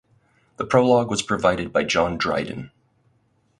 [0.57, 2.71] The prologue was provided by John Dryden.